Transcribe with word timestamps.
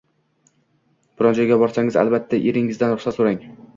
Biron 1.21 1.37
joyga 1.39 1.59
borsangiz, 1.65 1.99
albatta 2.05 2.41
eringizdan 2.53 2.97
ruxsat 2.97 3.19
so‘rang. 3.21 3.43